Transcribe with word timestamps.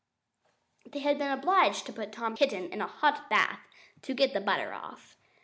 They 0.83 0.97
had 0.97 1.19
been 1.19 1.29
obliged 1.29 1.85
to 1.85 1.93
put 1.93 2.11
Tom 2.11 2.35
Kitten 2.35 2.73
into 2.73 2.85
a 2.85 2.87
hot 2.87 3.29
bath 3.29 3.59
to 4.01 4.15
get 4.15 4.33
the 4.33 4.41
butter 4.41 4.73
off. 4.73 5.15